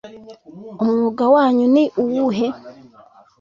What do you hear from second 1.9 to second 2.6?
uwuhe.